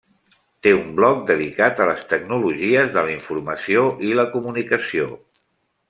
[0.67, 5.11] Té un blog dedicat a les tecnologies de la informació i la comunicació.